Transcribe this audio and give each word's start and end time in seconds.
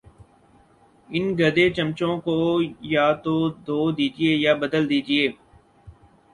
ان 1.09 1.23
گدے 1.39 1.65
چمچوں 1.75 2.15
کو 2.25 2.35
یا 2.93 3.05
تو 3.23 3.35
دھو 3.65 3.79
دیجئے 3.97 4.31
یا 4.43 4.53
بدل 4.61 4.83
دیجئے 4.91 5.23